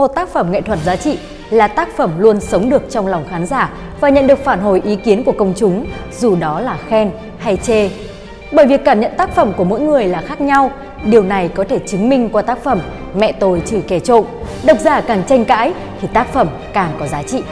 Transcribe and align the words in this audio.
một 0.00 0.14
tác 0.14 0.28
phẩm 0.28 0.52
nghệ 0.52 0.60
thuật 0.60 0.78
giá 0.84 0.96
trị 0.96 1.18
là 1.50 1.68
tác 1.68 1.96
phẩm 1.96 2.10
luôn 2.18 2.40
sống 2.40 2.70
được 2.70 2.82
trong 2.90 3.06
lòng 3.06 3.24
khán 3.30 3.46
giả 3.46 3.70
và 4.00 4.08
nhận 4.08 4.26
được 4.26 4.38
phản 4.44 4.60
hồi 4.60 4.82
ý 4.84 4.96
kiến 4.96 5.24
của 5.24 5.32
công 5.32 5.54
chúng, 5.56 5.86
dù 6.12 6.36
đó 6.36 6.60
là 6.60 6.78
khen 6.88 7.10
hay 7.38 7.56
chê. 7.56 7.90
Bởi 8.52 8.66
việc 8.66 8.84
cảm 8.84 9.00
nhận 9.00 9.12
tác 9.16 9.30
phẩm 9.30 9.52
của 9.56 9.64
mỗi 9.64 9.80
người 9.80 10.06
là 10.06 10.20
khác 10.20 10.40
nhau, 10.40 10.70
điều 11.04 11.22
này 11.22 11.48
có 11.48 11.64
thể 11.64 11.78
chứng 11.78 12.08
minh 12.08 12.28
qua 12.32 12.42
tác 12.42 12.58
phẩm 12.62 12.80
Mẹ 13.14 13.32
tôi 13.32 13.62
chửi 13.66 13.82
kẻ 13.88 14.00
trộm. 14.00 14.24
Độc 14.66 14.78
giả 14.78 15.00
càng 15.00 15.22
tranh 15.26 15.44
cãi 15.44 15.72
thì 16.00 16.08
tác 16.12 16.32
phẩm 16.32 16.48
càng 16.72 16.92
có 17.00 17.06
giá 17.06 17.22
trị. 17.22 17.42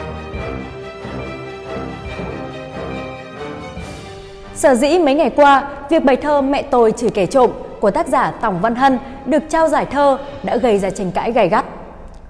Sở 4.55 4.75
dĩ 4.75 4.99
mấy 4.99 5.15
ngày 5.15 5.29
qua, 5.29 5.69
việc 5.89 6.03
bài 6.03 6.15
thơ 6.15 6.41
Mẹ 6.41 6.61
tôi 6.61 6.91
chửi 6.91 7.09
kẻ 7.09 7.25
trộm 7.25 7.51
của 7.79 7.91
tác 7.91 8.07
giả 8.07 8.31
Tòng 8.41 8.61
Văn 8.61 8.75
Hân 8.75 8.99
được 9.25 9.43
trao 9.49 9.67
giải 9.67 9.85
thơ 9.85 10.17
đã 10.43 10.57
gây 10.57 10.79
ra 10.79 10.89
tranh 10.89 11.11
cãi 11.11 11.31
gay 11.31 11.49
gắt. 11.49 11.65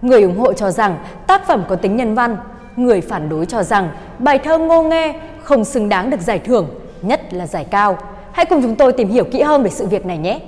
Người 0.02 0.22
ủng 0.22 0.40
hộ 0.40 0.54
cho 0.54 0.72
rằng 0.72 0.98
tác 1.28 1.48
phẩm 1.48 1.64
có 1.70 1.76
tính 1.76 1.96
nhân 1.96 2.16
văn, 2.16 2.38
người 2.76 3.02
phản 3.02 3.30
đối 3.30 3.46
cho 3.46 3.64
rằng 3.64 3.90
bài 4.20 4.38
thơ 4.38 4.58
ngô 4.58 4.84
nghe 4.84 5.14
không 5.44 5.66
xứng 5.66 5.90
đáng 5.90 6.10
được 6.10 6.22
giải 6.22 6.40
thưởng, 6.40 6.70
nhất 7.02 7.34
là 7.34 7.48
giải 7.48 7.66
cao. 7.72 7.98
Hãy 8.32 8.46
cùng 8.46 8.62
chúng 8.62 8.76
tôi 8.76 8.94
tìm 8.94 9.10
hiểu 9.10 9.24
kỹ 9.24 9.42
hơn 9.42 9.64
về 9.64 9.70
sự 9.70 9.88
việc 9.88 10.06
này 10.06 10.18
nhé. 10.18 10.40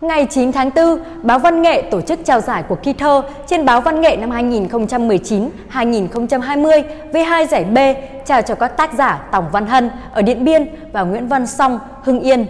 Ngày 0.00 0.26
9 0.30 0.52
tháng 0.52 0.70
4, 0.76 0.98
báo 1.22 1.38
Văn 1.38 1.62
nghệ 1.62 1.82
tổ 1.90 2.00
chức 2.00 2.24
trao 2.24 2.40
giải 2.40 2.62
cuộc 2.68 2.78
thi 2.82 2.92
thơ 2.92 3.22
trên 3.46 3.64
báo 3.64 3.80
Văn 3.80 4.00
nghệ 4.00 4.16
năm 4.16 4.30
2019-2020 4.30 6.82
với 7.12 7.24
hai 7.24 7.46
giải 7.46 7.64
B 7.64 7.78
trao 8.26 8.42
cho 8.42 8.54
các 8.54 8.68
tác 8.68 8.94
giả 8.94 9.28
Tòng 9.32 9.48
Văn 9.52 9.66
Hân 9.66 9.90
ở 10.12 10.22
Điện 10.22 10.44
Biên 10.44 10.66
và 10.92 11.02
Nguyễn 11.02 11.28
Văn 11.28 11.46
Song, 11.46 11.78
Hưng 12.02 12.20
Yên. 12.20 12.46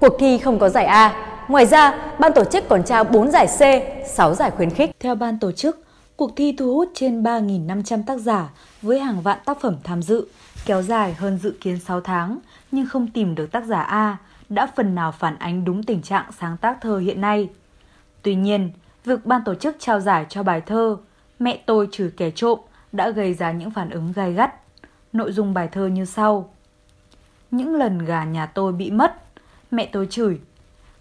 Cuộc 0.00 0.16
thi 0.18 0.38
không 0.38 0.58
có 0.58 0.68
giải 0.68 0.84
A. 0.84 1.30
Ngoài 1.48 1.66
ra, 1.66 2.14
ban 2.18 2.32
tổ 2.32 2.44
chức 2.44 2.68
còn 2.68 2.84
trao 2.84 3.04
4 3.04 3.30
giải 3.30 3.46
C, 3.46 3.60
6 4.08 4.34
giải 4.34 4.50
khuyến 4.50 4.70
khích. 4.70 4.90
Theo 5.00 5.14
ban 5.14 5.38
tổ 5.38 5.52
chức, 5.52 5.84
cuộc 6.16 6.36
thi 6.36 6.54
thu 6.58 6.74
hút 6.74 6.88
trên 6.94 7.22
3.500 7.22 8.02
tác 8.06 8.18
giả 8.18 8.50
với 8.82 9.00
hàng 9.00 9.20
vạn 9.20 9.38
tác 9.44 9.60
phẩm 9.60 9.76
tham 9.84 10.02
dự, 10.02 10.26
kéo 10.66 10.82
dài 10.82 11.14
hơn 11.14 11.38
dự 11.42 11.54
kiến 11.60 11.78
6 11.78 12.00
tháng 12.00 12.38
nhưng 12.72 12.86
không 12.86 13.08
tìm 13.08 13.34
được 13.34 13.52
tác 13.52 13.64
giả 13.64 13.80
A 13.80 14.16
đã 14.48 14.66
phần 14.76 14.94
nào 14.94 15.12
phản 15.12 15.38
ánh 15.38 15.64
đúng 15.64 15.82
tình 15.82 16.02
trạng 16.02 16.24
sáng 16.40 16.56
tác 16.56 16.78
thơ 16.80 16.98
hiện 16.98 17.20
nay. 17.20 17.48
Tuy 18.22 18.34
nhiên, 18.34 18.70
việc 19.04 19.26
ban 19.26 19.44
tổ 19.44 19.54
chức 19.54 19.76
trao 19.78 20.00
giải 20.00 20.26
cho 20.28 20.42
bài 20.42 20.60
thơ 20.60 20.96
Mẹ 21.38 21.62
tôi 21.66 21.88
trừ 21.92 22.10
kẻ 22.16 22.30
trộm 22.30 22.58
đã 22.92 23.10
gây 23.10 23.34
ra 23.34 23.52
những 23.52 23.70
phản 23.70 23.90
ứng 23.90 24.12
gai 24.12 24.32
gắt. 24.32 24.54
Nội 25.12 25.32
dung 25.32 25.54
bài 25.54 25.68
thơ 25.72 25.86
như 25.86 26.04
sau. 26.04 26.50
Những 27.50 27.74
lần 27.74 27.98
gà 27.98 28.24
nhà 28.24 28.46
tôi 28.46 28.72
bị 28.72 28.90
mất, 28.90 29.23
mẹ 29.76 29.88
tôi 29.92 30.06
chửi. 30.10 30.40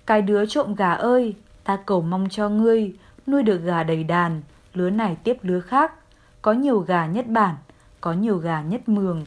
Cái 0.06 0.22
đứa 0.22 0.46
trộm 0.46 0.76
gà 0.76 0.92
ơi, 0.92 1.36
ta 1.64 1.78
cầu 1.86 2.02
mong 2.02 2.30
cho 2.30 2.50
ngươi, 2.50 2.94
nuôi 3.28 3.44
được 3.44 3.58
gà 3.58 3.84
đầy 3.84 4.04
đàn, 4.04 4.42
lứa 4.74 4.90
này 4.90 5.18
tiếp 5.24 5.38
lứa 5.42 5.60
khác. 5.60 5.94
Có 6.42 6.52
nhiều 6.52 6.80
gà 6.80 7.06
nhất 7.06 7.28
bản, 7.28 7.56
có 8.02 8.14
nhiều 8.14 8.38
gà 8.38 8.62
nhất 8.62 8.90
mường. 8.90 9.26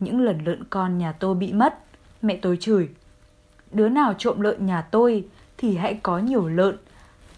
Những 0.00 0.20
lần 0.20 0.44
lợn 0.44 0.64
con 0.70 0.98
nhà 0.98 1.12
tôi 1.12 1.34
bị 1.34 1.52
mất, 1.52 1.78
mẹ 2.22 2.38
tôi 2.42 2.56
chửi 2.60 2.88
đứa 3.76 3.88
nào 3.88 4.14
trộm 4.18 4.40
lợn 4.40 4.66
nhà 4.66 4.82
tôi 4.82 5.24
thì 5.58 5.76
hãy 5.76 5.98
có 6.02 6.18
nhiều 6.18 6.48
lợn. 6.48 6.76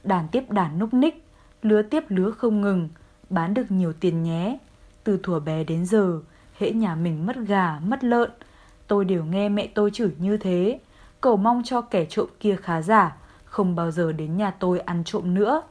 Đàn 0.04 0.28
tiếp 0.28 0.50
đàn 0.50 0.78
núc 0.78 0.94
ních, 0.94 1.24
lứa 1.62 1.82
tiếp 1.82 2.04
lứa 2.08 2.30
không 2.30 2.60
ngừng, 2.60 2.88
bán 3.30 3.54
được 3.54 3.70
nhiều 3.70 3.92
tiền 3.92 4.22
nhé. 4.22 4.58
Từ 5.04 5.20
thuở 5.22 5.40
bé 5.40 5.64
đến 5.64 5.86
giờ, 5.86 6.20
hễ 6.58 6.70
nhà 6.70 6.94
mình 6.94 7.26
mất 7.26 7.36
gà, 7.36 7.78
mất 7.78 8.04
lợn, 8.04 8.30
tôi 8.86 9.04
đều 9.04 9.24
nghe 9.24 9.48
mẹ 9.48 9.68
tôi 9.74 9.90
chửi 9.90 10.10
như 10.18 10.36
thế. 10.36 10.78
Cầu 11.20 11.36
mong 11.36 11.62
cho 11.64 11.80
kẻ 11.80 12.04
trộm 12.04 12.26
kia 12.40 12.56
khá 12.62 12.82
giả, 12.82 13.16
không 13.44 13.76
bao 13.76 13.90
giờ 13.90 14.12
đến 14.12 14.36
nhà 14.36 14.50
tôi 14.58 14.80
ăn 14.80 15.02
trộm 15.04 15.34
nữa. 15.34 15.62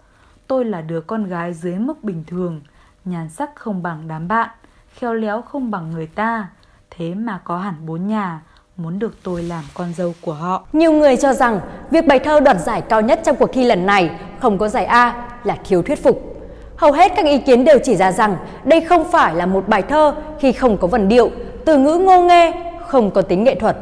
Tôi 0.48 0.66
là 0.66 0.82
đứa 0.82 1.02
con 1.02 1.26
gái 1.26 1.54
dưới 1.54 1.76
mức 1.76 2.04
bình 2.04 2.24
thường, 2.28 2.62
nhàn 3.06 3.30
sắc 3.30 3.56
không 3.56 3.84
bằng 3.84 4.08
đám 4.08 4.28
bạn, 4.28 4.50
khéo 4.94 5.14
léo 5.14 5.42
không 5.42 5.72
bằng 5.72 5.92
người 5.92 6.08
ta. 6.08 6.50
Thế 6.90 7.14
mà 7.14 7.40
có 7.44 7.58
hẳn 7.58 7.76
bốn 7.86 8.08
nhà, 8.08 8.42
muốn 8.78 9.00
được 9.00 9.18
tôi 9.24 9.44
làm 9.44 9.64
con 9.74 9.94
dâu 9.94 10.14
của 10.22 10.34
họ. 10.34 10.66
Nhiều 10.74 10.92
người 10.92 11.18
cho 11.18 11.34
rằng 11.34 11.60
việc 11.92 12.08
bài 12.08 12.20
thơ 12.20 12.40
đoạt 12.40 12.58
giải 12.60 12.82
cao 12.82 13.02
nhất 13.02 13.22
trong 13.26 13.36
cuộc 13.36 13.50
thi 13.54 13.64
lần 13.64 13.86
này 13.86 14.20
không 14.40 14.58
có 14.58 14.68
giải 14.68 14.86
A 14.86 15.30
là 15.44 15.58
thiếu 15.64 15.82
thuyết 15.82 16.04
phục. 16.04 16.48
Hầu 16.76 16.92
hết 16.92 17.12
các 17.16 17.26
ý 17.26 17.38
kiến 17.38 17.66
đều 17.66 17.78
chỉ 17.84 17.96
ra 17.96 18.12
rằng 18.12 18.38
đây 18.64 18.82
không 18.82 19.12
phải 19.12 19.36
là 19.36 19.46
một 19.46 19.68
bài 19.68 19.82
thơ 19.82 20.16
khi 20.40 20.52
không 20.52 20.78
có 20.78 20.88
vần 20.88 21.08
điệu, 21.08 21.32
từ 21.66 21.78
ngữ 21.78 21.98
ngô 21.98 22.22
nghê, 22.22 22.54
không 22.88 23.12
có 23.12 23.22
tính 23.22 23.44
nghệ 23.44 23.56
thuật. 23.56 23.78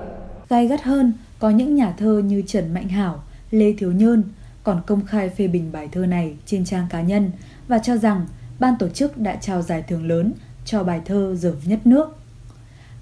Gai 0.49 0.67
gắt 0.67 0.83
hơn, 0.83 1.13
có 1.45 1.49
những 1.49 1.75
nhà 1.75 1.91
thơ 1.97 2.21
như 2.25 2.43
Trần 2.47 2.73
Mạnh 2.73 2.89
Hảo, 2.89 3.23
Lê 3.51 3.73
Thiếu 3.73 3.91
Nhơn 3.91 4.23
còn 4.63 4.81
công 4.87 5.05
khai 5.05 5.29
phê 5.29 5.47
bình 5.47 5.71
bài 5.71 5.89
thơ 5.91 6.05
này 6.05 6.35
trên 6.45 6.65
trang 6.65 6.87
cá 6.89 7.01
nhân 7.01 7.31
và 7.67 7.79
cho 7.79 7.97
rằng 7.97 8.27
ban 8.59 8.73
tổ 8.79 8.89
chức 8.89 9.17
đã 9.17 9.35
trao 9.35 9.61
giải 9.61 9.83
thưởng 9.87 10.07
lớn 10.07 10.33
cho 10.65 10.83
bài 10.83 11.01
thơ 11.05 11.35
dở 11.35 11.55
nhất 11.65 11.79
nước. 11.87 12.17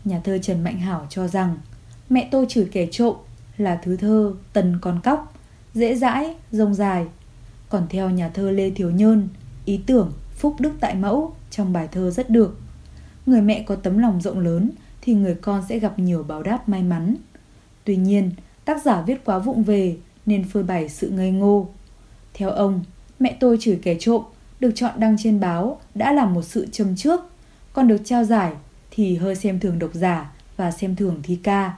Nhà 0.06 0.22
thơ 0.24 0.38
Trần 0.38 0.64
Mạnh 0.64 0.80
Hảo 0.80 1.08
cho 1.10 1.28
rằng 1.28 1.58
Mẹ 2.10 2.28
tôi 2.32 2.46
chửi 2.50 2.68
kẻ 2.72 2.88
trộm 2.92 3.16
là 3.58 3.80
thứ 3.84 3.96
thơ 3.96 4.34
tần 4.54 4.78
con 4.82 5.00
cóc, 5.04 5.34
dễ 5.74 5.96
dãi, 5.96 6.36
rông 6.52 6.74
dài. 6.74 7.08
Còn 7.70 7.88
theo 7.90 8.10
nhà 8.10 8.30
thơ 8.30 8.52
Lê 8.52 8.70
Thiếu 8.70 8.92
Nhơn, 8.92 9.28
ý 9.66 9.80
tưởng 9.86 10.12
phúc 10.36 10.56
đức 10.60 10.74
tại 10.80 10.96
mẫu 10.96 11.36
trong 11.52 11.74
bài 11.74 11.88
thơ 11.92 12.12
rất 12.12 12.30
được. 12.30 12.60
Người 13.26 13.42
mẹ 13.42 13.64
có 13.68 13.76
tấm 13.76 13.98
lòng 13.98 14.22
rộng 14.22 14.40
lớn 14.40 14.72
thì 15.02 15.14
người 15.14 15.36
con 15.36 15.64
sẽ 15.70 15.80
gặp 15.80 16.00
nhiều 16.00 16.24
báo 16.24 16.44
đáp 16.44 16.70
may 16.70 16.84
mắn. 16.84 17.16
Tuy 17.84 17.96
nhiên, 17.96 18.32
tác 18.66 18.84
giả 18.84 19.02
viết 19.02 19.26
quá 19.26 19.40
vụng 19.40 19.64
về 19.64 19.98
nên 20.26 20.44
phơi 20.44 20.64
bày 20.64 20.90
sự 20.90 21.10
ngây 21.10 21.32
ngô. 21.32 21.70
Theo 22.34 22.50
ông, 22.50 22.84
mẹ 23.20 23.38
tôi 23.40 23.58
chửi 23.60 23.80
kẻ 23.84 23.96
trộm 24.00 24.24
được 24.60 24.72
chọn 24.76 25.00
đăng 25.00 25.16
trên 25.20 25.40
báo 25.40 25.80
đã 25.96 26.14
là 26.14 26.26
một 26.26 26.42
sự 26.42 26.68
châm 26.72 26.96
trước, 26.96 27.22
còn 27.74 27.88
được 27.88 28.02
trao 28.06 28.24
giải 28.24 28.54
thì 28.92 29.16
hơi 29.16 29.36
xem 29.36 29.60
thường 29.60 29.80
độc 29.80 29.94
giả 29.94 30.32
và 30.58 30.72
xem 30.72 30.96
thường 30.96 31.20
thi 31.24 31.40
ca 31.44 31.74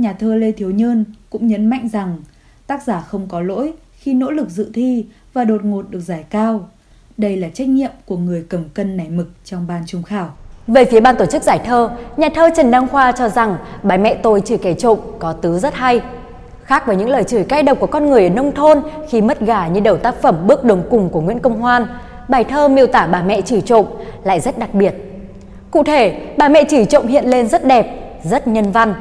nhà 0.00 0.12
thơ 0.12 0.34
Lê 0.36 0.52
Thiếu 0.52 0.70
Nhơn 0.70 1.04
cũng 1.30 1.46
nhấn 1.46 1.66
mạnh 1.66 1.88
rằng 1.88 2.22
tác 2.66 2.82
giả 2.82 3.00
không 3.00 3.28
có 3.28 3.40
lỗi 3.40 3.72
khi 3.92 4.14
nỗ 4.14 4.30
lực 4.30 4.50
dự 4.50 4.70
thi 4.74 5.06
và 5.32 5.44
đột 5.44 5.64
ngột 5.64 5.90
được 5.90 6.00
giải 6.00 6.24
cao. 6.30 6.68
Đây 7.16 7.36
là 7.36 7.48
trách 7.48 7.68
nhiệm 7.68 7.90
của 8.06 8.16
người 8.16 8.46
cầm 8.48 8.68
cân 8.68 8.96
nảy 8.96 9.10
mực 9.10 9.30
trong 9.44 9.66
ban 9.66 9.86
trung 9.86 10.02
khảo. 10.02 10.36
Về 10.70 10.84
phía 10.84 11.00
ban 11.00 11.16
tổ 11.16 11.26
chức 11.26 11.42
giải 11.42 11.58
thơ, 11.64 11.90
nhà 12.16 12.28
thơ 12.34 12.50
Trần 12.56 12.70
Đăng 12.70 12.88
Khoa 12.88 13.12
cho 13.12 13.28
rằng 13.28 13.56
bài 13.82 13.98
mẹ 13.98 14.14
tôi 14.14 14.40
chửi 14.40 14.58
kẻ 14.58 14.74
trộm 14.74 14.98
có 15.18 15.32
tứ 15.32 15.58
rất 15.58 15.74
hay. 15.74 16.00
Khác 16.62 16.86
với 16.86 16.96
những 16.96 17.08
lời 17.08 17.24
chửi 17.24 17.44
cay 17.44 17.62
độc 17.62 17.80
của 17.80 17.86
con 17.86 18.10
người 18.10 18.22
ở 18.22 18.28
nông 18.28 18.52
thôn 18.52 18.82
khi 19.08 19.20
mất 19.20 19.40
gà 19.40 19.68
như 19.68 19.80
đầu 19.80 19.96
tác 19.96 20.14
phẩm 20.22 20.36
Bước 20.46 20.64
đồng 20.64 20.82
cùng 20.90 21.08
của 21.08 21.20
Nguyễn 21.20 21.38
Công 21.38 21.60
Hoan, 21.60 21.86
bài 22.28 22.44
thơ 22.44 22.68
miêu 22.68 22.86
tả 22.86 23.06
bà 23.12 23.22
mẹ 23.22 23.40
chửi 23.40 23.60
trộm 23.60 23.86
lại 24.24 24.40
rất 24.40 24.58
đặc 24.58 24.74
biệt. 24.74 24.94
Cụ 25.70 25.82
thể, 25.82 26.20
bà 26.36 26.48
mẹ 26.48 26.64
chửi 26.64 26.84
trộm 26.84 27.06
hiện 27.06 27.24
lên 27.24 27.48
rất 27.48 27.64
đẹp, 27.64 28.16
rất 28.24 28.48
nhân 28.48 28.72
văn, 28.72 28.94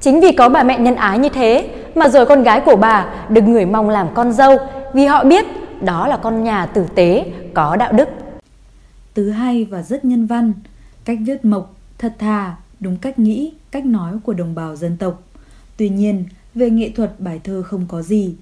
Chính 0.00 0.20
vì 0.20 0.32
có 0.32 0.48
bà 0.48 0.62
mẹ 0.62 0.78
nhân 0.78 0.94
ái 0.94 1.18
như 1.18 1.28
thế 1.28 1.68
mà 1.94 2.08
rồi 2.08 2.26
con 2.26 2.42
gái 2.42 2.60
của 2.60 2.76
bà 2.76 3.06
được 3.28 3.42
người 3.42 3.66
mong 3.66 3.90
làm 3.90 4.08
con 4.14 4.32
dâu 4.32 4.58
vì 4.92 5.04
họ 5.06 5.24
biết 5.24 5.44
đó 5.80 6.06
là 6.06 6.16
con 6.16 6.44
nhà 6.44 6.66
tử 6.66 6.86
tế, 6.94 7.24
có 7.54 7.76
đạo 7.76 7.92
đức. 7.92 8.08
Tứ 9.14 9.30
hay 9.30 9.66
và 9.70 9.82
rất 9.82 10.04
nhân 10.04 10.26
văn, 10.26 10.52
cách 11.04 11.18
viết 11.26 11.44
mộc, 11.44 11.76
thật 11.98 12.14
thà, 12.18 12.56
đúng 12.80 12.96
cách 12.96 13.18
nghĩ, 13.18 13.52
cách 13.70 13.86
nói 13.86 14.18
của 14.24 14.32
đồng 14.32 14.54
bào 14.54 14.76
dân 14.76 14.96
tộc. 14.96 15.22
Tuy 15.76 15.88
nhiên, 15.88 16.24
về 16.54 16.70
nghệ 16.70 16.90
thuật 16.90 17.20
bài 17.20 17.40
thơ 17.44 17.62
không 17.62 17.86
có 17.88 18.02
gì, 18.02 18.34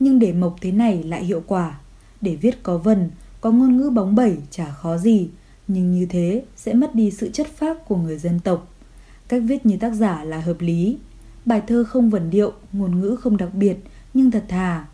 nhưng 0.00 0.18
để 0.18 0.32
mộc 0.32 0.56
thế 0.60 0.72
này 0.72 1.02
lại 1.02 1.24
hiệu 1.24 1.42
quả. 1.46 1.78
Để 2.20 2.36
viết 2.36 2.62
có 2.62 2.78
vần, 2.78 3.10
có 3.40 3.50
ngôn 3.50 3.76
ngữ 3.76 3.90
bóng 3.90 4.14
bẩy 4.14 4.36
chả 4.50 4.70
khó 4.70 4.96
gì, 4.96 5.28
nhưng 5.68 5.92
như 5.92 6.06
thế 6.06 6.44
sẽ 6.56 6.74
mất 6.74 6.94
đi 6.94 7.10
sự 7.10 7.30
chất 7.32 7.46
phác 7.56 7.88
của 7.88 7.96
người 7.96 8.18
dân 8.18 8.40
tộc. 8.40 8.72
Cách 9.28 9.42
viết 9.46 9.66
như 9.66 9.76
tác 9.76 9.90
giả 9.90 10.24
là 10.24 10.40
hợp 10.40 10.60
lý, 10.60 10.98
Bài 11.46 11.62
thơ 11.66 11.84
không 11.84 12.10
vần 12.10 12.30
điệu, 12.30 12.52
ngôn 12.72 13.00
ngữ 13.00 13.16
không 13.20 13.36
đặc 13.36 13.48
biệt, 13.54 13.76
nhưng 14.14 14.30
thật 14.30 14.44
thà. 14.48 14.86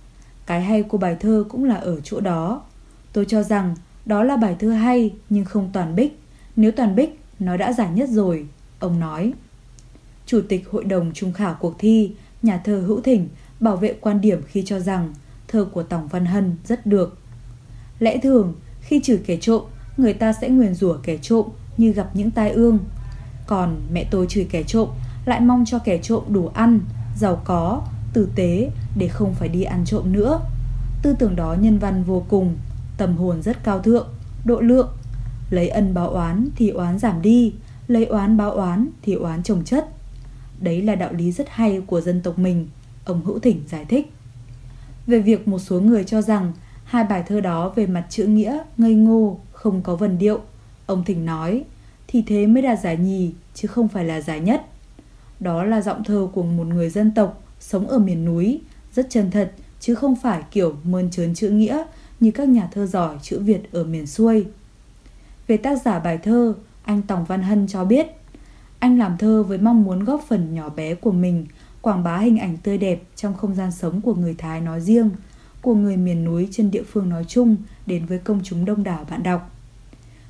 Cái 0.46 0.62
hay 0.62 0.82
của 0.82 0.98
bài 0.98 1.16
thơ 1.20 1.44
cũng 1.48 1.64
là 1.64 1.74
ở 1.74 2.00
chỗ 2.00 2.20
đó. 2.20 2.62
Tôi 3.12 3.24
cho 3.28 3.42
rằng 3.42 3.74
đó 4.06 4.22
là 4.22 4.36
bài 4.36 4.56
thơ 4.58 4.70
hay 4.70 5.14
nhưng 5.30 5.44
không 5.44 5.70
toàn 5.72 5.96
bích. 5.96 6.21
Nếu 6.56 6.72
toàn 6.72 6.96
bích, 6.96 7.20
nó 7.38 7.56
đã 7.56 7.72
giải 7.72 7.90
nhất 7.94 8.08
rồi, 8.08 8.46
ông 8.78 9.00
nói. 9.00 9.32
Chủ 10.26 10.40
tịch 10.48 10.68
Hội 10.70 10.84
đồng 10.84 11.12
Trung 11.14 11.32
khảo 11.32 11.56
cuộc 11.60 11.74
thi, 11.78 12.12
nhà 12.42 12.60
thơ 12.64 12.80
Hữu 12.86 13.00
Thỉnh 13.00 13.28
bảo 13.60 13.76
vệ 13.76 13.94
quan 14.00 14.20
điểm 14.20 14.42
khi 14.46 14.62
cho 14.66 14.80
rằng 14.80 15.14
thơ 15.48 15.66
của 15.72 15.82
Tổng 15.82 16.08
Văn 16.08 16.26
Hân 16.26 16.56
rất 16.64 16.86
được. 16.86 17.18
Lẽ 17.98 18.18
thường, 18.18 18.54
khi 18.80 19.00
trừ 19.04 19.20
kẻ 19.26 19.36
trộm, 19.40 19.62
người 19.96 20.14
ta 20.14 20.32
sẽ 20.32 20.48
nguyền 20.48 20.74
rủa 20.74 20.96
kẻ 21.02 21.18
trộm 21.22 21.46
như 21.76 21.92
gặp 21.92 22.10
những 22.14 22.30
tai 22.30 22.50
ương. 22.50 22.78
Còn 23.46 23.80
mẹ 23.92 24.06
tôi 24.10 24.26
chửi 24.28 24.46
kẻ 24.50 24.62
trộm 24.62 24.88
lại 25.24 25.40
mong 25.40 25.64
cho 25.66 25.78
kẻ 25.78 25.98
trộm 26.02 26.22
đủ 26.28 26.48
ăn, 26.54 26.80
giàu 27.16 27.42
có, 27.44 27.82
tử 28.12 28.28
tế 28.34 28.70
để 28.96 29.08
không 29.08 29.34
phải 29.34 29.48
đi 29.48 29.62
ăn 29.62 29.84
trộm 29.84 30.12
nữa. 30.12 30.40
Tư 31.02 31.14
tưởng 31.18 31.36
đó 31.36 31.56
nhân 31.60 31.78
văn 31.78 32.02
vô 32.02 32.24
cùng, 32.28 32.56
tầm 32.96 33.16
hồn 33.16 33.42
rất 33.42 33.64
cao 33.64 33.78
thượng, 33.78 34.08
độ 34.44 34.60
lượng. 34.60 34.88
Lấy 35.50 35.68
ân 35.68 35.94
báo 35.94 36.10
oán 36.10 36.48
thì 36.56 36.70
oán 36.70 36.98
giảm 36.98 37.22
đi, 37.22 37.52
lấy 37.88 38.04
oán 38.04 38.36
báo 38.36 38.50
oán 38.50 38.88
thì 39.02 39.14
oán 39.14 39.42
trồng 39.42 39.64
chất. 39.64 39.88
Đấy 40.60 40.82
là 40.82 40.94
đạo 40.94 41.12
lý 41.12 41.32
rất 41.32 41.48
hay 41.48 41.80
của 41.86 42.00
dân 42.00 42.20
tộc 42.22 42.38
mình. 42.38 42.68
ông 43.04 43.24
Hữu 43.24 43.38
Thỉnh 43.38 43.62
giải 43.68 43.84
thích. 43.84 44.12
Về 45.06 45.18
việc 45.18 45.48
một 45.48 45.58
số 45.58 45.80
người 45.80 46.04
cho 46.04 46.22
rằng 46.22 46.52
hai 46.84 47.04
bài 47.04 47.22
thơ 47.26 47.40
đó 47.40 47.68
về 47.68 47.86
mặt 47.86 48.06
chữ 48.10 48.26
nghĩa, 48.26 48.58
ngây 48.76 48.94
ngô, 48.94 49.40
không 49.52 49.82
có 49.82 49.96
vần 49.96 50.18
điệu, 50.18 50.40
ông 50.86 51.04
Thỉnh 51.04 51.26
nói, 51.26 51.64
thì 52.06 52.22
thế 52.26 52.46
mới 52.46 52.62
là 52.62 52.76
giải 52.76 52.96
nhì, 52.96 53.32
chứ 53.54 53.68
không 53.68 53.88
phải 53.88 54.04
là 54.04 54.20
giải 54.20 54.40
nhất. 54.40 54.66
Đó 55.40 55.64
là 55.64 55.80
giọng 55.80 56.04
thơ 56.04 56.28
của 56.32 56.42
một 56.42 56.66
người 56.66 56.90
dân 56.90 57.10
tộc 57.10 57.42
sống 57.60 57.88
ở 57.88 57.98
miền 57.98 58.24
núi, 58.24 58.60
rất 58.94 59.06
chân 59.10 59.30
thật, 59.30 59.52
chứ 59.80 59.94
không 59.94 60.16
phải 60.16 60.42
kiểu 60.50 60.74
mơn 60.84 61.10
trớn 61.10 61.34
chữ 61.34 61.50
nghĩa 61.50 61.84
như 62.20 62.30
các 62.30 62.48
nhà 62.48 62.68
thơ 62.72 62.86
giỏi 62.86 63.16
chữ 63.22 63.38
Việt 63.38 63.72
ở 63.72 63.84
miền 63.84 64.06
xuôi. 64.06 64.46
Về 65.46 65.56
tác 65.56 65.82
giả 65.82 65.98
bài 65.98 66.18
thơ, 66.18 66.54
anh 66.82 67.02
Tòng 67.02 67.24
Văn 67.24 67.42
Hân 67.42 67.66
cho 67.66 67.84
biết, 67.84 68.06
anh 68.78 68.98
làm 68.98 69.16
thơ 69.18 69.42
với 69.42 69.58
mong 69.58 69.82
muốn 69.82 70.04
góp 70.04 70.24
phần 70.28 70.54
nhỏ 70.54 70.68
bé 70.68 70.94
của 70.94 71.12
mình 71.12 71.46
quảng 71.80 72.04
bá 72.04 72.18
hình 72.18 72.38
ảnh 72.38 72.56
tươi 72.56 72.78
đẹp 72.78 73.02
trong 73.16 73.34
không 73.34 73.54
gian 73.54 73.72
sống 73.72 74.00
của 74.00 74.14
người 74.14 74.34
Thái 74.38 74.60
nói 74.60 74.80
riêng, 74.80 75.10
của 75.62 75.74
người 75.74 75.96
miền 75.96 76.24
núi 76.24 76.48
trên 76.50 76.70
địa 76.70 76.82
phương 76.82 77.08
nói 77.08 77.24
chung 77.28 77.56
đến 77.86 78.06
với 78.06 78.18
công 78.18 78.40
chúng 78.44 78.64
đông 78.64 78.84
đảo 78.84 79.06
bạn 79.10 79.22
đọc. 79.22 79.50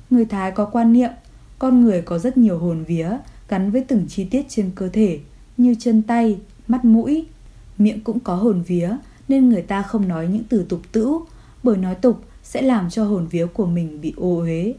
Người 0.09 0.25
Thái 0.25 0.51
có 0.51 0.65
quan 0.65 0.93
niệm 0.93 1.11
con 1.59 1.81
người 1.81 2.01
có 2.01 2.19
rất 2.19 2.37
nhiều 2.37 2.59
hồn 2.59 2.83
vía 2.83 3.09
gắn 3.49 3.71
với 3.71 3.85
từng 3.87 4.05
chi 4.09 4.25
tiết 4.25 4.45
trên 4.49 4.71
cơ 4.75 4.89
thể 4.89 5.19
như 5.57 5.75
chân 5.79 6.01
tay, 6.01 6.39
mắt 6.67 6.85
mũi. 6.85 7.25
Miệng 7.77 8.01
cũng 8.03 8.19
có 8.19 8.35
hồn 8.35 8.61
vía 8.67 8.89
nên 9.27 9.49
người 9.49 9.61
ta 9.61 9.81
không 9.81 10.07
nói 10.07 10.27
những 10.27 10.43
từ 10.49 10.65
tục 10.69 10.81
tĩu 10.91 11.25
bởi 11.63 11.77
nói 11.77 11.95
tục 11.95 12.21
sẽ 12.43 12.61
làm 12.61 12.89
cho 12.89 13.05
hồn 13.05 13.27
vía 13.27 13.45
của 13.45 13.65
mình 13.65 14.01
bị 14.01 14.13
ô 14.17 14.37
uế. 14.37 14.73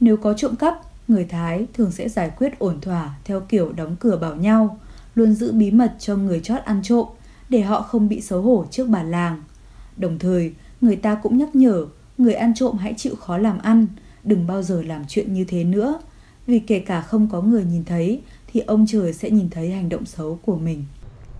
Nếu 0.00 0.16
có 0.16 0.34
trộm 0.34 0.56
cắp, 0.56 0.80
người 1.08 1.24
Thái 1.24 1.66
thường 1.74 1.90
sẽ 1.90 2.08
giải 2.08 2.30
quyết 2.38 2.58
ổn 2.58 2.80
thỏa 2.80 3.14
theo 3.24 3.40
kiểu 3.40 3.72
đóng 3.72 3.96
cửa 4.00 4.16
bảo 4.16 4.36
nhau, 4.36 4.78
luôn 5.14 5.34
giữ 5.34 5.52
bí 5.52 5.70
mật 5.70 5.92
cho 5.98 6.16
người 6.16 6.40
chót 6.40 6.62
ăn 6.64 6.80
trộm 6.82 7.06
để 7.48 7.60
họ 7.60 7.82
không 7.82 8.08
bị 8.08 8.20
xấu 8.20 8.42
hổ 8.42 8.64
trước 8.70 8.88
bản 8.88 9.10
làng. 9.10 9.42
Đồng 9.96 10.18
thời, 10.18 10.52
người 10.80 10.96
ta 10.96 11.14
cũng 11.14 11.38
nhắc 11.38 11.56
nhở 11.56 11.86
người 12.18 12.34
ăn 12.34 12.54
trộm 12.54 12.76
hãy 12.76 12.94
chịu 12.96 13.14
khó 13.14 13.38
làm 13.38 13.58
ăn, 13.58 13.86
đừng 14.24 14.46
bao 14.46 14.62
giờ 14.62 14.82
làm 14.82 15.04
chuyện 15.08 15.34
như 15.34 15.44
thế 15.44 15.64
nữa, 15.64 16.00
vì 16.46 16.58
kể 16.58 16.78
cả 16.78 17.00
không 17.00 17.28
có 17.32 17.40
người 17.40 17.64
nhìn 17.64 17.84
thấy 17.84 18.22
thì 18.52 18.60
ông 18.60 18.86
trời 18.88 19.12
sẽ 19.12 19.30
nhìn 19.30 19.50
thấy 19.50 19.70
hành 19.70 19.88
động 19.88 20.04
xấu 20.04 20.38
của 20.44 20.56
mình. 20.56 20.84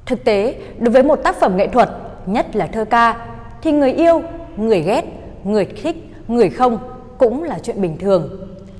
Thực 0.07 0.25
tế, 0.25 0.61
đối 0.79 0.91
với 0.91 1.03
một 1.03 1.17
tác 1.25 1.37
phẩm 1.41 1.57
nghệ 1.57 1.69
thuật, 1.69 1.91
nhất 2.27 2.57
là 2.57 2.67
thơ 2.67 2.85
ca, 2.85 3.27
thì 3.63 3.73
người 3.73 3.93
yêu, 3.93 4.23
người 4.57 4.83
ghét, 4.83 5.05
người 5.45 5.67
thích, 5.83 5.97
người 6.29 6.51
không 6.51 6.94
cũng 7.19 7.43
là 7.43 7.59
chuyện 7.59 7.83
bình 7.83 7.99
thường. 7.99 8.31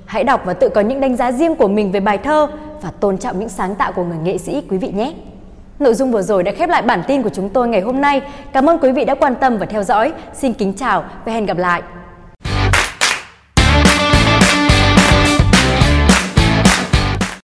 Hãy 0.07 0.25
đọc 0.25 0.43
và 0.45 0.53
tự 0.55 0.69
có 0.69 0.81
những 0.81 1.01
đánh 1.01 1.17
giá 1.17 1.33
riêng 1.33 1.57
của 1.57 1.69
mình 1.69 1.93
về 1.93 2.01
bài 2.01 2.19
thơ 2.19 2.49
và 2.83 2.91
tôn 2.91 3.19
trọng 3.19 3.39
những 3.39 3.49
sáng 3.49 3.75
tạo 3.75 3.93
của 3.93 4.05
người 4.05 4.19
nghệ 4.19 4.39
sĩ 4.39 4.63
quý 4.71 4.79
vị 4.79 4.89
nhé. 4.95 5.15
Nội 5.79 5.95
dung 5.95 6.13
vừa 6.13 6.23
rồi 6.23 6.43
đã 6.43 6.53
khép 6.53 6.69
lại 6.69 6.83
bản 6.83 7.03
tin 7.07 7.23
của 7.23 7.29
chúng 7.29 7.49
tôi 7.49 7.69
ngày 7.69 7.81
hôm 7.81 8.01
nay. 8.01 8.23
Cảm 8.53 8.71
ơn 8.71 8.79
quý 8.79 8.93
vị 8.93 9.05
đã 9.05 9.15
quan 9.15 9.35
tâm 9.35 9.59
và 9.59 9.67
theo 9.67 9.83
dõi. 9.83 10.13
Xin 10.35 10.53
kính 10.53 10.73
chào 10.73 11.05
và 11.25 11.33
hẹn 11.33 11.47
gặp 11.47 11.57
lại. 11.57 11.83